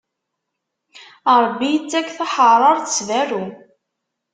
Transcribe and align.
Ṛebbi 1.41 1.67
ittak 1.77 2.07
taḥeṛṛaṛt 2.17 2.85
s 2.95 2.99
berru. 3.07 3.43